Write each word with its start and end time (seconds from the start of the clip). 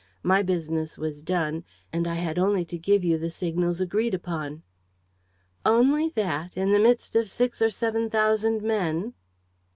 My 0.23 0.41
business 0.41 0.97
was 0.97 1.21
done 1.21 1.63
and 1.93 2.07
I 2.07 2.15
had 2.15 2.39
only 2.39 2.65
to 2.65 2.77
give 2.79 3.03
you 3.03 3.19
the 3.19 3.29
signals 3.29 3.79
agreed 3.79 4.15
upon." 4.15 4.63
"Only 5.63 6.09
that! 6.15 6.57
In 6.57 6.71
the 6.71 6.79
midst 6.79 7.15
of 7.15 7.29
six 7.29 7.61
or 7.61 7.69
seven 7.69 8.09
thousand 8.09 8.63
men!" 8.63 9.13